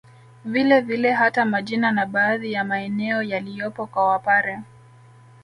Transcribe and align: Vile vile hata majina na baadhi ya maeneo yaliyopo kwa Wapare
Vile 0.45 0.81
vile 0.81 1.11
hata 1.13 1.45
majina 1.45 1.91
na 1.91 2.05
baadhi 2.05 2.51
ya 2.51 2.63
maeneo 2.63 3.23
yaliyopo 3.23 3.85
kwa 3.87 4.07
Wapare 4.09 4.59